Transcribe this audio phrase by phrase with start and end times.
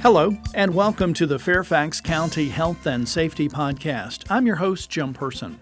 [0.00, 4.24] Hello, and welcome to the Fairfax County Health and Safety Podcast.
[4.30, 5.58] I'm your host, Jim Person.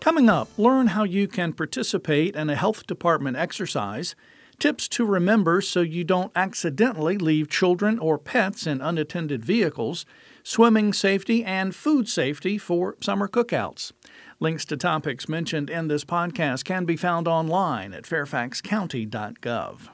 [0.00, 4.16] Coming up, learn how you can participate in a health department exercise,
[4.58, 10.04] tips to remember so you don't accidentally leave children or pets in unattended vehicles,
[10.42, 13.92] swimming safety, and food safety for summer cookouts.
[14.40, 19.90] Links to topics mentioned in this podcast can be found online at fairfaxcounty.gov.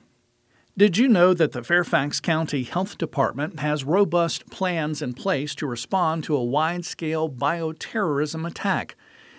[0.74, 5.66] Did you know that the Fairfax County Health Department has robust plans in place to
[5.66, 8.96] respond to a wide scale bioterrorism attack?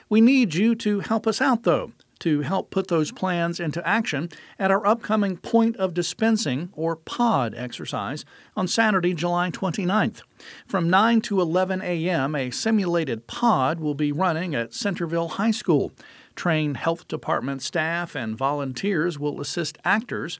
[0.09, 4.29] We need you to help us out, though, to help put those plans into action
[4.59, 10.21] at our upcoming Point of Dispensing, or POD, exercise on Saturday, July 29th.
[10.67, 15.93] From 9 to 11 a.m., a simulated POD will be running at Centreville High School.
[16.35, 20.39] Trained health department staff and volunteers will assist actors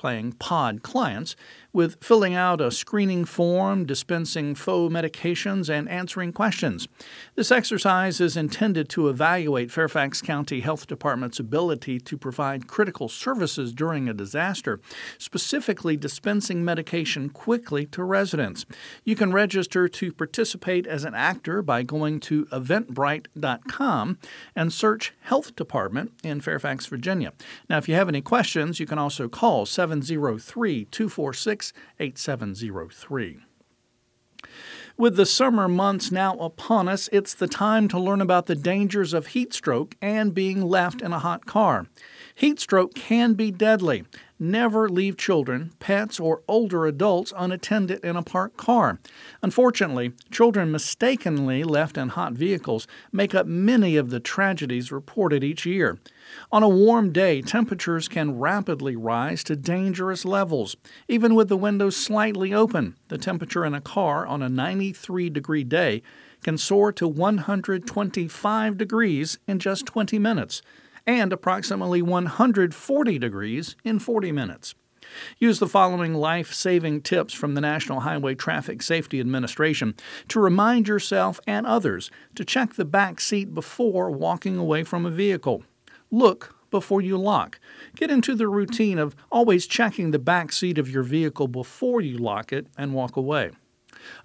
[0.00, 1.36] playing pod clients
[1.74, 6.88] with filling out a screening form, dispensing faux medications, and answering questions.
[7.36, 13.72] This exercise is intended to evaluate Fairfax County Health Department's ability to provide critical services
[13.74, 14.80] during a disaster,
[15.18, 18.64] specifically dispensing medication quickly to residents.
[19.04, 24.18] You can register to participate as an actor by going to eventbrite.com
[24.56, 27.32] and search Health Department in Fairfax, Virginia.
[27.68, 33.40] Now, if you have any questions, you can also call 703 246 8703.
[34.96, 39.14] With the summer months now upon us, it's the time to learn about the dangers
[39.14, 41.86] of heat stroke and being left in a hot car.
[42.34, 44.04] Heat stroke can be deadly.
[44.42, 48.98] Never leave children, pets, or older adults unattended in a parked car.
[49.42, 55.66] Unfortunately, children mistakenly left in hot vehicles make up many of the tragedies reported each
[55.66, 55.98] year.
[56.50, 60.74] On a warm day, temperatures can rapidly rise to dangerous levels.
[61.06, 65.64] Even with the windows slightly open, the temperature in a car on a 93 degree
[65.64, 66.00] day
[66.42, 70.62] can soar to 125 degrees in just 20 minutes
[71.10, 74.74] and approximately 140 degrees in 40 minutes.
[75.38, 79.94] Use the following life saving tips from the National Highway Traffic Safety Administration
[80.28, 85.10] to remind yourself and others to check the back seat before walking away from a
[85.10, 85.64] vehicle.
[86.10, 87.58] Look before you lock.
[87.96, 92.16] Get into the routine of always checking the back seat of your vehicle before you
[92.16, 93.50] lock it and walk away.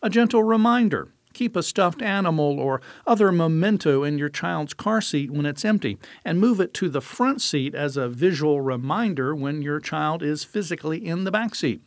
[0.02, 5.30] A gentle reminder keep a stuffed animal or other memento in your child's car seat
[5.30, 9.62] when it's empty and move it to the front seat as a visual reminder when
[9.62, 11.82] your child is physically in the back seat.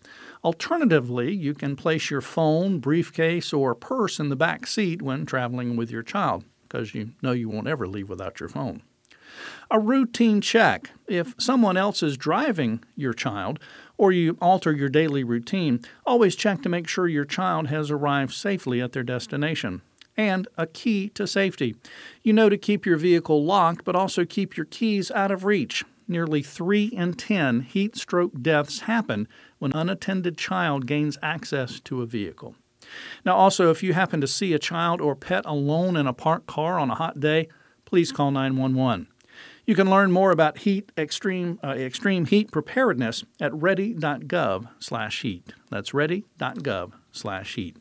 [0.45, 5.75] Alternatively, you can place your phone, briefcase, or purse in the back seat when traveling
[5.75, 8.83] with your child because you know you won't ever leave without your phone.
[9.71, 10.91] A routine check.
[11.07, 13.59] If someone else is driving your child
[13.99, 18.33] or you alter your daily routine, always check to make sure your child has arrived
[18.33, 19.83] safely at their destination.
[20.17, 21.77] And a key to safety.
[22.23, 25.85] You know to keep your vehicle locked, but also keep your keys out of reach.
[26.09, 32.01] Nearly 3 in 10 heat stroke deaths happen when an unattended child gains access to
[32.01, 32.55] a vehicle.
[33.25, 36.47] Now, also, if you happen to see a child or pet alone in a parked
[36.47, 37.49] car on a hot day,
[37.85, 39.09] please call 911.
[39.69, 45.53] You can learn more about heat extreme uh, extreme heat preparedness at ready.gov/heat.
[45.71, 47.77] That's ready.gov/heat.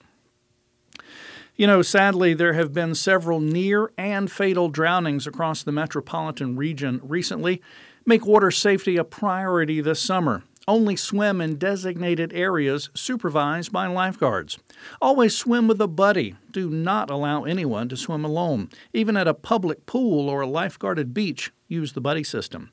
[1.56, 7.00] You know, sadly, there have been several near and fatal drownings across the metropolitan region
[7.02, 7.62] recently.
[8.06, 10.44] Make water safety a priority this summer.
[10.68, 14.60] Only swim in designated areas supervised by lifeguards.
[15.02, 16.36] Always swim with a buddy.
[16.52, 18.72] Do not allow anyone to swim alone.
[18.92, 22.72] Even at a public pool or a lifeguarded beach, use the buddy system.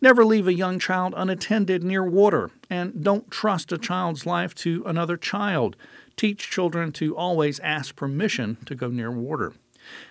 [0.00, 4.82] Never leave a young child unattended near water, and don't trust a child's life to
[4.86, 5.76] another child.
[6.16, 9.52] Teach children to always ask permission to go near water.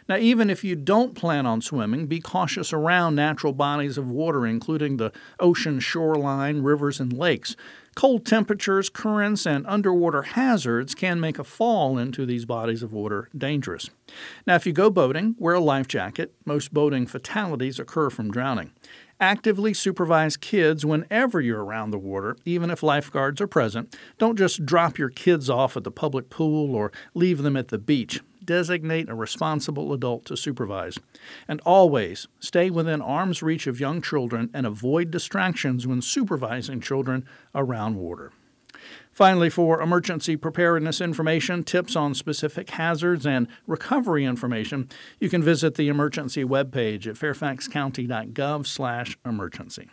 [0.08, 4.46] Now, even if you don't plan on swimming, be cautious around natural bodies of water,
[4.46, 7.56] including the ocean shoreline, rivers, and lakes.
[7.96, 13.29] Cold temperatures, currents, and underwater hazards can make a fall into these bodies of water
[13.35, 13.90] dangerous.
[14.46, 16.34] Now, if you go boating, wear a life jacket.
[16.44, 18.73] Most boating fatalities occur from drowning.
[19.22, 23.96] Actively supervise kids whenever you're around the water, even if lifeguards are present.
[24.17, 27.78] Don't just drop your kids off at the public pool or leave them at the
[27.78, 31.00] beach designate a responsible adult to supervise.
[31.47, 37.26] And always stay within arm's reach of young children and avoid distractions when supervising children
[37.53, 38.34] around water.
[39.12, 44.90] Finally, for emergency preparedness information, tips on specific hazards, and recovery information,
[45.20, 49.88] you can visit the emergency webpage at fairfaxcounty.gov/emergency.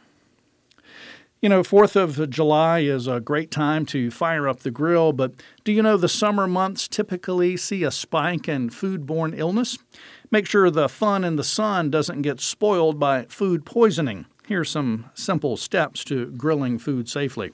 [1.43, 5.33] You know, 4th of July is a great time to fire up the grill, but
[5.65, 9.77] do you know the summer months typically see a spike in foodborne illness?
[10.31, 14.27] Make sure the fun in the sun doesn't get spoiled by food poisoning.
[14.47, 17.51] Here's some simple steps to grilling food safely.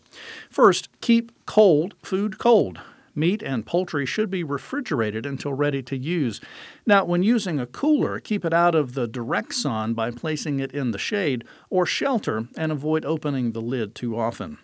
[0.50, 2.80] First, keep cold food cold.
[3.18, 6.40] Meat and poultry should be refrigerated until ready to use.
[6.86, 10.70] Now, when using a cooler, keep it out of the direct sun by placing it
[10.70, 14.58] in the shade or shelter and avoid opening the lid too often.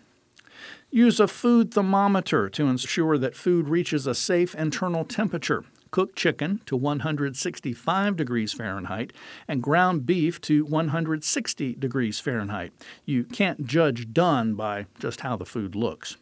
[0.89, 5.65] Use a food thermometer to ensure that food reaches a safe internal temperature.
[5.91, 9.11] Cook chicken to 165 degrees Fahrenheit
[9.49, 12.71] and ground beef to 160 degrees Fahrenheit.
[13.03, 16.15] You can't judge done by just how the food looks.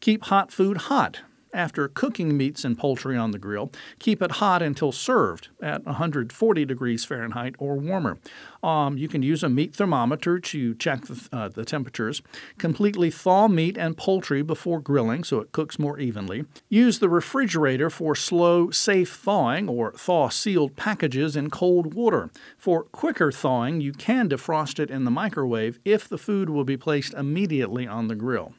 [0.00, 1.22] Keep hot food hot
[1.52, 6.64] after cooking meats and poultry on the grill, keep it hot until served at 140
[6.64, 8.18] degrees Fahrenheit or warmer.
[8.62, 12.22] Um, you can use a meat thermometer to check the, uh, the temperatures.
[12.58, 16.44] Completely thaw meat and poultry before grilling so it cooks more evenly.
[16.68, 22.30] Use the refrigerator for slow, safe thawing or thaw sealed packages in cold water.
[22.56, 26.76] For quicker thawing, you can defrost it in the microwave if the food will be
[26.76, 28.54] placed immediately on the grill.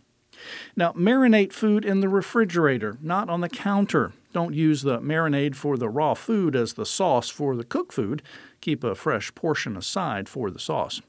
[0.76, 4.14] Now, marinate food in the refrigerator, not on the counter.
[4.34, 8.24] Don't use the marinade for the raw food as the sauce for the cooked food.
[8.62, 11.02] Keep a fresh portion aside for the sauce.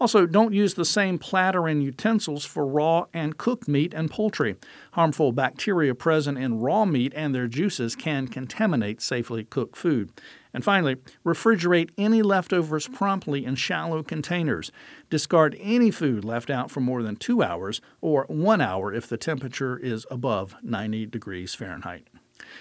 [0.00, 4.56] Also, don't use the same platter and utensils for raw and cooked meat and poultry.
[4.92, 10.10] Harmful bacteria present in raw meat and their juices can contaminate safely cooked food.
[10.52, 14.72] And finally, refrigerate any leftovers promptly in shallow containers.
[15.08, 19.16] Discard any food left out for more than two hours or one hour if the
[19.16, 22.08] temperature is above 90 degrees Fahrenheit.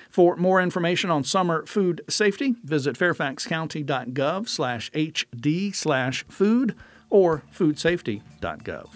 [0.09, 6.75] For more information on summer food safety, visit fairfaxcounty.gov slash hd slash food
[7.09, 8.89] or foodsafety.gov.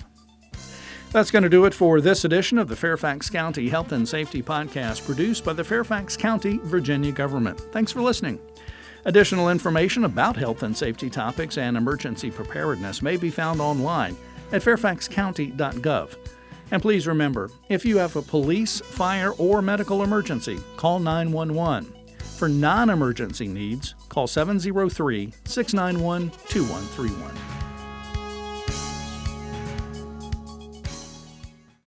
[1.12, 4.42] That's going to do it for this edition of the Fairfax County Health and Safety
[4.42, 7.60] Podcast produced by the Fairfax County, Virginia government.
[7.72, 8.40] Thanks for listening.
[9.06, 14.16] Additional information about health and safety topics and emergency preparedness may be found online
[14.52, 16.16] at fairfaxcounty.gov.
[16.72, 21.94] And please remember if you have a police, fire, or medical emergency, call 911.
[22.38, 27.53] For non emergency needs, call 703 691 2131.